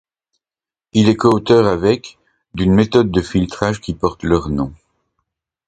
Il 0.93 1.09
est 1.09 1.15
coauteur 1.15 1.67
avec 1.67 2.17
d'une 2.55 2.73
méthode 2.73 3.11
de 3.11 3.21
filtrage 3.21 3.81
qui 3.81 3.93
porte 3.93 4.23
leurs 4.23 4.49
noms. 4.49 4.73